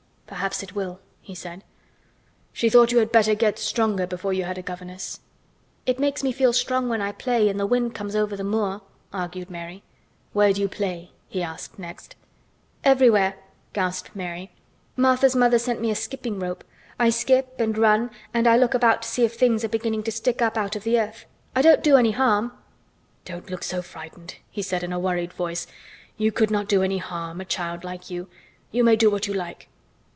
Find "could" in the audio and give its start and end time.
26.31-26.49